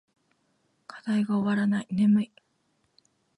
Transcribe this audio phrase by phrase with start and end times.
[0.87, 1.87] 課題が終わらない。
[1.91, 2.31] 眠い。